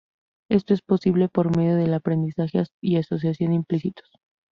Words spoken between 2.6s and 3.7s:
y asociación